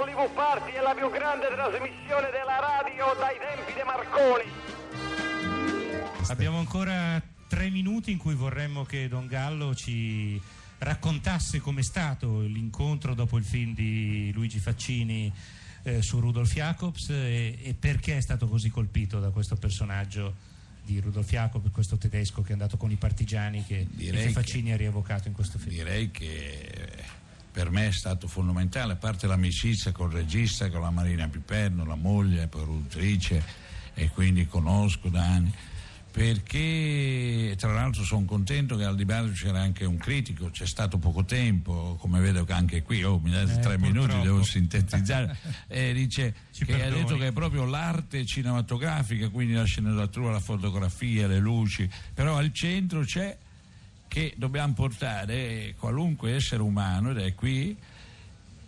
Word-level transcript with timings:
Hollywood 0.00 0.32
Party 0.32 0.72
è 0.72 0.80
la 0.80 0.94
più 0.94 1.10
grande 1.10 1.46
trasmissione 1.48 2.30
della 2.30 2.58
radio 2.58 3.12
dai 3.18 3.36
tempi 3.36 3.72
di 3.74 3.82
Marconi. 3.84 4.44
Abbiamo 6.28 6.58
ancora 6.58 7.20
tre 7.46 7.68
minuti 7.68 8.10
in 8.10 8.16
cui 8.16 8.34
vorremmo 8.34 8.84
che 8.84 9.08
Don 9.08 9.26
Gallo 9.26 9.74
ci 9.74 10.40
raccontasse 10.78 11.60
com'è 11.60 11.82
stato 11.82 12.40
l'incontro 12.40 13.12
dopo 13.12 13.36
il 13.36 13.44
film 13.44 13.74
di 13.74 14.32
Luigi 14.32 14.58
Faccini 14.58 15.30
eh, 15.82 16.00
su 16.00 16.18
Rudolf 16.18 16.50
Jacobs 16.54 17.10
e, 17.10 17.58
e 17.62 17.74
perché 17.78 18.16
è 18.16 18.20
stato 18.22 18.48
così 18.48 18.70
colpito 18.70 19.20
da 19.20 19.28
questo 19.28 19.56
personaggio 19.56 20.34
di 20.82 20.98
Rudolf 20.98 21.28
Jacobs, 21.28 21.70
questo 21.72 21.98
tedesco 21.98 22.40
che 22.40 22.50
è 22.50 22.52
andato 22.52 22.78
con 22.78 22.90
i 22.90 22.96
partigiani 22.96 23.64
che, 23.66 23.86
che 23.98 24.30
Faccini 24.30 24.68
che, 24.68 24.72
ha 24.72 24.76
rievocato 24.76 25.28
in 25.28 25.34
questo 25.34 25.58
film. 25.58 25.74
Direi 25.74 26.10
che 26.10 27.18
per 27.50 27.70
me 27.70 27.88
è 27.88 27.92
stato 27.92 28.26
fondamentale, 28.28 28.92
a 28.92 28.96
parte 28.96 29.26
l'amicizia 29.26 29.92
col 29.92 30.10
regista, 30.10 30.70
con 30.70 30.80
la 30.80 30.90
Marina 30.90 31.28
Piperno, 31.28 31.84
la 31.84 31.96
moglie, 31.96 32.46
produttrice 32.46 33.42
e 33.94 34.08
quindi 34.10 34.46
conosco 34.46 35.08
da 35.08 35.22
anni 35.22 35.52
perché 36.10 37.54
tra 37.56 37.72
l'altro 37.72 38.02
sono 38.02 38.24
contento 38.24 38.76
che 38.76 38.84
al 38.84 38.96
dibattito 38.96 39.32
c'era 39.32 39.60
anche 39.60 39.84
un 39.84 39.96
critico, 39.96 40.50
c'è 40.50 40.66
stato 40.66 40.98
poco 40.98 41.24
tempo, 41.24 41.96
come 42.00 42.20
vedo 42.20 42.44
che 42.44 42.52
anche 42.52 42.82
qui, 42.82 43.02
oh, 43.04 43.20
mi 43.20 43.30
date 43.30 43.52
eh, 43.52 43.58
tre 43.60 43.78
purtroppo. 43.78 44.06
minuti, 44.08 44.20
devo 44.22 44.42
sintetizzare, 44.42 45.36
e 45.68 45.92
dice 45.92 46.34
Ci 46.52 46.64
che 46.64 46.76
perdoni. 46.76 47.00
ha 47.00 47.02
detto 47.02 47.16
che 47.16 47.28
è 47.28 47.32
proprio 47.32 47.64
l'arte 47.64 48.24
cinematografica, 48.24 49.28
quindi 49.28 49.54
la 49.54 49.64
sceneggiatura, 49.64 50.32
la 50.32 50.40
fotografia, 50.40 51.28
le 51.28 51.38
luci, 51.38 51.88
però 52.12 52.36
al 52.36 52.52
centro 52.52 53.02
c'è 53.02 53.36
che 54.10 54.34
dobbiamo 54.36 54.72
portare 54.72 55.76
qualunque 55.78 56.34
essere 56.34 56.62
umano, 56.62 57.12
ed 57.12 57.18
è 57.18 57.32
qui, 57.32 57.76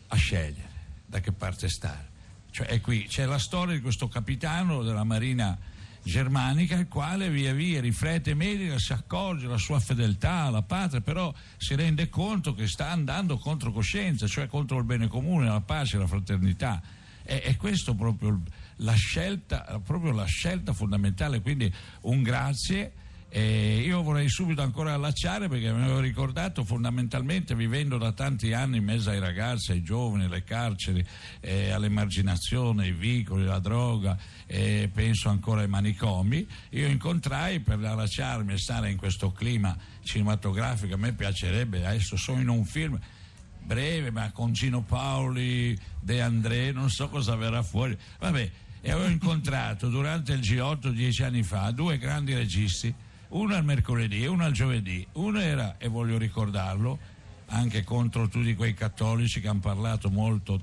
a 0.07 0.15
scegliere 0.15 0.71
da 1.05 1.19
che 1.19 1.33
parte 1.33 1.69
stare. 1.69 2.11
Cioè 2.53 2.81
qui, 2.81 3.07
c'è 3.09 3.25
la 3.25 3.41
storia 3.41 3.75
di 3.75 3.81
questo 3.81 4.07
capitano 4.07 4.85
della 4.85 5.03
Marina 5.03 5.59
germanica 6.05 6.77
il 6.77 6.87
quale 6.87 7.29
via 7.29 7.53
via 7.53 7.81
riflette 7.81 8.31
e 8.31 8.35
medita, 8.35 8.79
si 8.79 8.93
accorge 8.93 9.49
la 9.49 9.59
sua 9.59 9.81
fedeltà 9.81 10.43
alla 10.43 10.63
patria, 10.63 11.01
però 11.01 11.35
si 11.57 11.75
rende 11.75 12.09
conto 12.09 12.55
che 12.55 12.69
sta 12.69 12.91
andando 12.91 13.37
contro 13.37 13.73
coscienza, 13.73 14.29
cioè 14.29 14.47
contro 14.47 14.79
il 14.79 14.85
bene 14.85 15.09
comune, 15.09 15.47
la 15.47 15.61
pace, 15.61 15.99
la 15.99 16.07
fraternità. 16.07 16.81
E, 17.25 17.43
e 17.47 17.57
questo 17.57 17.97
proprio 17.97 18.43
la 18.77 18.95
scelta, 18.95 19.81
proprio 19.85 20.13
la 20.13 20.25
scelta 20.27 20.73
fondamentale, 20.73 21.41
quindi 21.41 21.73
un 22.03 22.23
grazie 22.23 22.93
e 23.35 23.77
io 23.77 24.03
vorrei 24.03 24.29
subito 24.29 24.61
ancora 24.61 24.93
allacciare 24.93 25.49
perché 25.49 25.73
mi 25.73 25.85
avevo 25.85 26.01
ricordato 26.01 26.65
fondamentalmente 26.65 27.55
vivendo 27.55 27.97
da 27.97 28.13
tanti 28.13 28.53
anni 28.53 28.77
in 28.77 28.85
mezzo 28.85 29.09
ai 29.09 29.21
ragazzi, 29.21 29.73
ai 29.73 29.83
giovani, 29.83 30.25
alle 30.25 30.45
carceri, 30.45 31.03
eh, 31.41 31.71
all'emarginazione, 31.71 32.83
ai 32.83 32.93
vicoli, 32.93 33.45
alla 33.45 33.59
droga, 33.59 34.19
eh, 34.45 34.91
penso 34.93 35.31
ancora 35.31 35.63
ai 35.63 35.67
manicomi, 35.67 36.47
io 36.73 36.87
incontrai 36.89 37.61
per 37.61 37.83
allacciarmi 37.83 38.53
e 38.53 38.59
stare 38.59 38.91
in 38.91 38.99
questo 38.99 39.33
clima 39.33 39.75
cinematografico, 40.03 40.93
a 40.93 40.99
me 40.99 41.15
piacerebbe, 41.15 41.87
adesso 41.87 42.19
sono 42.19 42.39
in 42.39 42.51
un 42.51 42.67
film 42.67 43.01
breve 43.65 44.11
ma 44.11 44.31
con 44.31 44.53
Gino 44.53 44.83
Paoli, 44.83 45.75
De 45.99 46.21
André, 46.21 46.71
non 46.73 46.91
so 46.91 47.09
cosa 47.09 47.35
verrà 47.35 47.63
fuori, 47.63 47.97
vabbè, 48.19 48.51
e 48.83 48.91
avevo 48.91 49.09
incontrato 49.09 49.89
durante 49.89 50.35
il 50.35 50.41
G8 50.41 50.91
dieci 50.91 51.23
anni 51.23 51.43
fa 51.43 51.71
due 51.71 51.97
grandi 51.97 52.35
registi 52.35 52.95
uno 53.33 53.55
al 53.55 53.65
mercoledì 53.65 54.23
e 54.23 54.27
uno 54.27 54.45
al 54.45 54.53
giovedì. 54.53 55.07
Uno 55.13 55.41
era, 55.41 55.77
e 55.79 55.89
voglio 55.89 56.19
ricordarlo, 56.19 56.99
anche 57.47 57.85
contro 57.85 58.29
tutti 58.29 58.55
quei 58.55 58.75
cattolici 58.75 59.41
che 59.41 59.49
hanno 59.49 59.61
parlato 59.61 60.11
molto, 60.11 60.61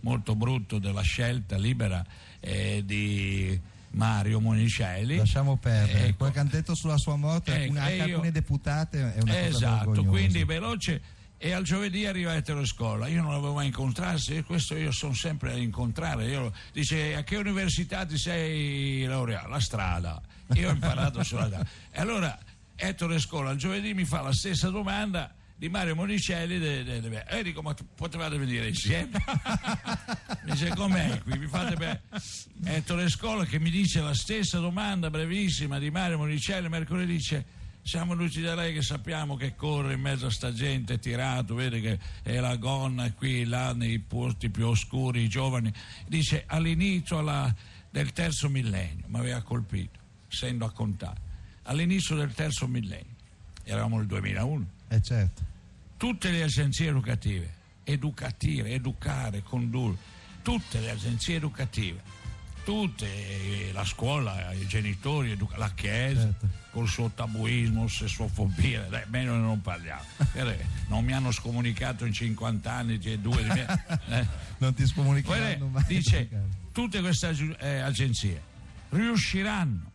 molto 0.00 0.34
brutto 0.34 0.78
della 0.78 1.02
scelta 1.02 1.56
libera 1.56 2.04
eh, 2.40 2.82
di 2.84 3.58
Mario 3.92 4.40
Monicelli. 4.40 5.16
Lasciamo 5.16 5.56
perdere, 5.56 6.06
ecco. 6.06 6.16
quel 6.18 6.32
che 6.32 6.38
hanno 6.38 6.50
detto 6.50 6.74
sulla 6.74 6.98
sua 6.98 7.16
morte, 7.16 7.64
ecco, 7.64 7.78
anche 7.78 7.94
io, 7.94 8.02
alcune 8.02 8.30
deputate 8.32 9.14
è 9.14 9.22
una 9.22 9.40
esatto, 9.46 9.84
cosa 9.86 10.02
quindi 10.02 10.44
veloce 10.44 11.20
e 11.44 11.52
al 11.52 11.64
giovedì 11.64 12.06
arriva 12.06 12.32
a 12.32 12.64
scuola 12.64 13.08
io 13.08 13.20
non 13.20 13.32
l'avevo 13.32 13.54
mai 13.54 13.66
incontrato 13.66 14.44
questo 14.46 14.76
io 14.76 14.92
sono 14.92 15.12
sempre 15.12 15.50
a 15.50 15.56
incontrare. 15.56 16.26
Io, 16.26 16.52
dice 16.72 17.16
a 17.16 17.24
che 17.24 17.34
università 17.34 18.06
ti 18.06 18.16
sei 18.16 19.04
laureato? 19.06 19.48
la 19.48 19.58
strada. 19.58 20.22
Io 20.54 20.68
ho 20.68 20.72
imparato 20.72 21.24
sulla 21.24 21.46
strada. 21.46 21.66
E 21.90 22.00
allora 22.00 22.38
Ettore 22.76 23.18
Scola 23.18 23.50
il 23.50 23.58
giovedì 23.58 23.92
mi 23.92 24.04
fa 24.04 24.20
la 24.20 24.32
stessa 24.32 24.68
domanda 24.68 25.34
di 25.56 25.68
Mario 25.68 25.96
Monicelli 25.96 26.60
de, 26.60 26.84
de, 26.84 27.00
de, 27.00 27.24
e 27.26 27.42
dico 27.42 27.60
ma 27.60 27.74
potevate 27.96 28.38
venire 28.38 28.68
insieme? 28.68 29.10
Mi 30.44 30.52
dice 30.54 30.68
com'è 30.68 31.20
qui? 31.22 31.38
Mi 31.38 31.48
fate 31.48 31.74
bene 31.74 32.02
Ettore 32.66 33.08
Scola 33.08 33.44
che 33.44 33.58
mi 33.58 33.70
dice 33.70 34.00
la 34.00 34.14
stessa 34.14 34.58
domanda 34.60 35.10
brevissima 35.10 35.80
di 35.80 35.90
Mario 35.90 36.18
Monicelli 36.18 36.68
mercoledì 36.68 37.14
dice 37.14 37.44
siamo 37.82 38.14
lucidi 38.14 38.44
da 38.44 38.54
lei 38.54 38.72
che 38.72 38.82
sappiamo 38.82 39.36
che 39.36 39.54
corre 39.56 39.94
in 39.94 40.00
mezzo 40.00 40.26
a 40.26 40.30
sta 40.30 40.52
gente 40.52 40.98
tirato, 40.98 41.54
vede 41.54 41.80
che 41.80 41.98
è 42.22 42.38
la 42.38 42.56
gonna 42.56 43.12
qui, 43.12 43.44
là, 43.44 43.72
nei 43.72 43.98
posti 43.98 44.50
più 44.50 44.68
oscuri, 44.68 45.22
i 45.22 45.28
giovani. 45.28 45.72
Dice 46.06 46.44
all'inizio 46.46 47.18
alla, 47.18 47.52
del 47.90 48.12
terzo 48.12 48.48
millennio, 48.48 49.04
mi 49.08 49.18
aveva 49.18 49.42
colpito, 49.42 49.98
essendo 50.30 50.64
a 50.64 50.70
contare, 50.70 51.20
all'inizio 51.64 52.14
del 52.14 52.32
terzo 52.32 52.68
millennio, 52.68 53.16
eravamo 53.64 53.98
nel 53.98 54.06
2001. 54.06 54.66
Eh 54.88 55.02
certo. 55.02 55.42
Tutte 55.96 56.30
le 56.30 56.44
agenzie 56.44 56.88
educative, 56.88 57.54
educative, 57.84 58.70
educare, 58.70 59.42
condurre, 59.42 59.96
tutte 60.42 60.80
le 60.80 60.90
agenzie 60.90 61.36
educative 61.36 62.21
tutte, 62.64 63.06
eh, 63.06 63.72
la 63.72 63.84
scuola, 63.84 64.52
i 64.52 64.66
genitori, 64.66 65.36
la 65.56 65.70
Chiesa, 65.74 66.22
certo. 66.22 66.48
col 66.70 66.88
suo 66.88 67.10
tabuismo, 67.10 67.88
sessofobia, 67.88 68.82
dai, 68.82 69.04
meglio 69.08 69.34
non 69.34 69.60
parliamo. 69.60 70.02
non 70.88 71.04
mi 71.04 71.12
hanno 71.12 71.30
scomunicato 71.30 72.04
in 72.04 72.12
50 72.12 72.72
anni, 72.72 73.00
cioè 73.00 73.18
due 73.18 73.42
di 73.42 73.48
me. 73.48 74.00
Eh. 74.12 74.26
Non 74.58 74.74
ti 74.74 74.86
scomunicheranno 74.86 75.66
mai. 75.68 75.84
Dice, 75.86 76.28
tutte 76.72 77.00
queste 77.00 77.56
eh, 77.58 77.78
agenzie 77.80 78.42
riusciranno 78.90 79.90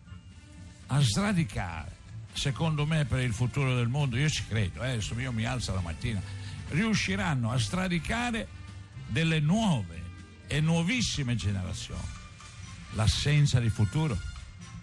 a 0.88 1.00
sradicare, 1.00 1.92
secondo 2.34 2.86
me 2.86 3.06
per 3.06 3.20
il 3.20 3.34
futuro 3.34 3.76
del 3.76 3.88
mondo, 3.88 4.18
io 4.18 4.30
ci 4.30 4.46
credo, 4.48 4.84
eh, 4.84 4.92
adesso 4.92 5.18
io 5.20 5.32
mi 5.32 5.46
alzo 5.46 5.74
la 5.74 5.82
mattina, 5.82 6.22
riusciranno 6.70 7.52
a 7.52 7.58
sradicare 7.58 8.48
delle 9.08 9.40
nuove 9.40 10.04
e 10.48 10.60
nuovissime 10.60 11.36
generazioni 11.36 12.18
l'assenza 12.98 13.60
di 13.60 13.70
futuro. 13.70 14.18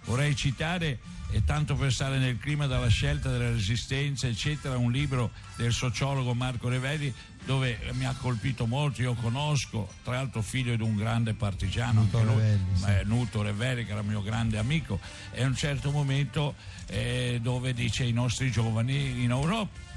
Vorrei 0.05 0.37
citare, 0.37 0.99
e 1.31 1.45
tanto 1.45 1.75
per 1.75 1.93
stare 1.93 2.19
nel 2.19 2.39
clima 2.39 2.67
della 2.67 2.89
scelta 2.89 3.31
della 3.31 3.51
resistenza, 3.51 4.29
eccetera, 4.29 4.77
un 4.77 4.93
libro 4.93 5.33
del 5.57 5.73
sociologo 5.73 6.33
Marco 6.33 6.69
Revelli 6.69 7.13
dove 7.45 7.79
mi 7.93 8.07
ha 8.07 8.15
colpito 8.19 8.67
molto, 8.67 9.03
io 9.03 9.15
conosco, 9.15 9.91
tra 10.03 10.15
l'altro 10.15 10.41
figlio 10.41 10.77
di 10.77 10.83
un 10.83 10.97
grande 10.97 11.35
partigiano, 11.35 12.03
Nuto 12.03 12.19
Revelli, 12.19 12.65
lui, 12.71 12.79
sì. 12.79 13.05
Nuto 13.05 13.43
Revelli 13.43 13.85
che 13.85 13.93
era 13.93 14.03
mio 14.03 14.23
grande 14.23 14.57
amico, 14.57 14.99
e 15.33 15.43
a 15.43 15.47
un 15.47 15.57
certo 15.57 15.91
momento 15.91 16.55
eh, 16.87 17.41
dove 17.43 17.75
dice 17.75 18.05
i 18.05 18.13
nostri 18.13 18.51
giovani 18.51 19.23
in 19.23 19.31
Europa. 19.31 19.93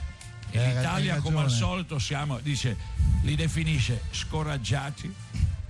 In 0.52 0.60
eh, 0.60 0.80
Italia, 0.80 1.20
come 1.20 1.40
al 1.40 1.52
solito, 1.52 2.00
siamo, 2.00 2.40
dice, 2.40 2.76
li 3.22 3.36
definisce 3.36 4.02
scoraggiati, 4.12 5.14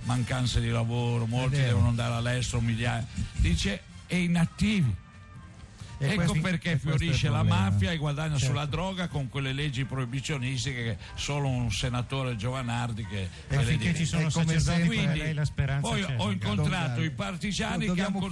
mancanza 0.08 0.58
di 0.58 0.70
lavoro, 0.70 1.26
molti 1.26 1.56
devono 1.56 1.88
andare 1.88 2.14
all'estero, 2.14 2.62
migliaia, 2.62 3.06
dice 3.36 3.82
e 4.06 4.22
inattivi. 4.22 5.06
E 6.00 6.10
ecco 6.10 6.14
questi, 6.14 6.38
perché 6.38 6.78
fiorisce 6.78 7.28
la 7.28 7.42
mafia 7.42 7.90
e 7.90 7.96
guadagna 7.96 8.36
certo. 8.38 8.54
sulla 8.54 8.66
droga 8.66 9.08
con 9.08 9.28
quelle 9.28 9.52
leggi 9.52 9.84
proibizionistiche 9.84 10.82
che 10.84 10.96
solo 11.16 11.48
un 11.48 11.72
senatore 11.72 12.36
Giovanardi 12.36 13.04
che 13.04 13.28
e 13.48 13.58
finché 13.64 13.92
ci 13.96 14.06
sono 14.06 14.30
sacerdoti 14.30 14.86
quindi 14.86 15.32
la 15.32 15.44
speranza 15.44 15.88
poi 15.88 16.04
ho 16.04 16.30
incontrato 16.30 17.02
i 17.02 17.10
partigiani 17.10 17.92
che 17.92 18.00
hanno, 18.00 18.28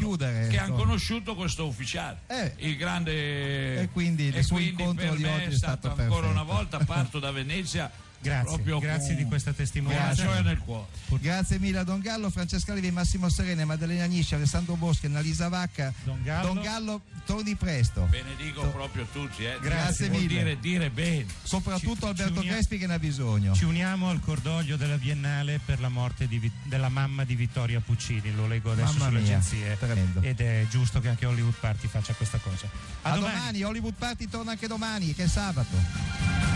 che 0.49 0.59
han 0.59 0.75
conosciuto 0.75 1.35
questo 1.35 1.67
ufficiale. 1.67 2.21
Eh, 2.29 2.53
il 2.59 2.77
grande 2.77 3.81
e 3.81 3.89
quindi, 3.93 4.31
e 4.31 4.47
quindi 4.47 4.85
per 4.95 5.19
me 5.19 5.47
è 5.47 5.51
stato 5.51 5.89
ancora 5.89 6.07
perfetto. 6.07 6.31
una 6.31 6.45
volta 6.45 6.79
parto 6.79 7.19
da 7.19 7.33
Venezia 7.33 7.91
Grazie, 8.21 8.79
grazie 8.81 9.15
di 9.15 9.25
questa 9.25 9.53
testimonianza. 9.53 10.41
nel 10.41 10.59
cuore. 10.59 10.87
Grazie 11.21 11.59
mille 11.59 11.79
a 11.79 11.85
Don 11.85 12.01
Gallo, 12.01 12.29
Francesca 12.31 12.75
Levi, 12.75 12.91
Massimo 12.91 13.29
Serene, 13.29 13.65
Maddalena 13.65 14.05
Nisci, 14.07 14.35
Alessandro 14.35 14.75
Boschi, 14.75 15.07
Annalisa 15.07 15.49
Vacca. 15.49 15.93
Don 16.05 16.23
Gallo, 16.23 16.53
Don 16.55 16.63
Gallo 16.63 17.01
torni 17.25 17.55
presto. 17.55 18.03
Benedico 18.11 18.63
to- 18.63 18.71
proprio 18.71 19.07
tutti. 19.13 19.45
Eh. 19.45 19.59
Grazie 19.61 20.09
Vuol 20.09 20.23
mille. 20.23 20.39
Dire, 20.39 20.61
dire 20.61 20.91
bene. 20.91 21.27
Soprattutto 21.43 22.07
Ci- 22.07 22.23
Alberto 22.23 22.43
ci 22.43 22.49
Crespi 22.49 22.79
che 22.79 22.87
ne 22.87 22.95
ha 22.95 22.99
bisogno. 22.99 23.55
Ci 23.55 23.65
uniamo 23.65 24.11
al 24.11 24.21
cordoglio 24.21 24.77
della 24.77 24.97
Biennale 24.97 25.61
per 25.65 25.81
la 25.81 25.89
morte 25.89 26.27
di 26.27 26.51
della 26.65 26.89
mamma 26.89 27.25
di 27.25 27.35
Vittoria 27.37 27.81
Puccini, 27.81 28.35
lo 28.35 28.47
leggo 28.47 28.73
adesso 28.73 28.93
Mamma 28.95 29.07
sulle 29.07 29.21
mia, 29.21 29.37
agenzie 29.37 29.77
tremendo. 29.79 30.21
ed 30.23 30.41
è 30.41 30.67
giusto 30.69 31.01
che 31.01 31.09
anche 31.09 31.27
Hollywood 31.27 31.55
Party 31.61 31.87
faccia 31.87 32.13
questa 32.15 32.39
cosa. 32.39 32.69
A, 33.03 33.15
domani. 33.17 33.63
Hollywood 33.63 33.95
Party 33.95 34.29
torna 34.29 34.51
anche 34.53 34.67
domani, 34.67 35.15
che 35.15 35.25
è 35.25 35.29
sabato. 35.29 36.56